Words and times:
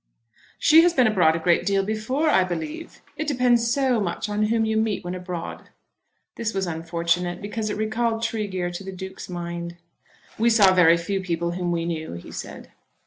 "She 0.57 0.81
has 0.81 0.95
been 0.95 1.05
abroad 1.05 1.35
a 1.35 1.39
great 1.39 1.63
deal 1.63 1.83
before, 1.85 2.27
I 2.27 2.43
believe. 2.43 3.03
It 3.17 3.27
depends 3.27 3.71
so 3.71 3.99
much 4.01 4.29
on 4.29 4.45
whom 4.45 4.65
you 4.65 4.75
meet 4.75 5.03
when 5.03 5.13
abroad." 5.13 5.69
This 6.37 6.55
was 6.55 6.65
unfortunate, 6.65 7.39
because 7.39 7.69
it 7.69 7.77
recalled 7.77 8.23
Tregear 8.23 8.71
to 8.71 8.83
the 8.83 8.91
Duke's 8.91 9.29
mind. 9.29 9.75
"We 10.39 10.49
saw 10.49 10.73
very 10.73 10.97
few 10.97 11.21
people 11.21 11.51
whom 11.51 11.71
we 11.71 11.85
knew," 11.85 12.13
he 12.13 12.31
said. 12.31 12.71